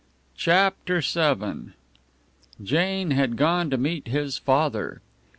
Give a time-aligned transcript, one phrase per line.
[0.35, 1.73] CHAPTER VII
[2.63, 4.99] Jane had gone to meet his father.